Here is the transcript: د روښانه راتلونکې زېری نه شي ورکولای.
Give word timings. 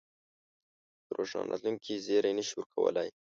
د 1.05 1.07
روښانه 1.17 1.49
راتلونکې 1.51 1.93
زېری 2.05 2.31
نه 2.37 2.43
شي 2.47 2.53
ورکولای. 2.55 3.09